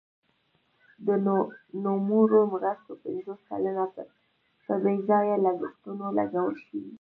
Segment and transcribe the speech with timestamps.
[1.07, 1.09] د
[1.85, 3.85] نوموړو مرستو پنځوس سلنه
[4.65, 6.89] په بې ځایه لګښتونو لګول شوي.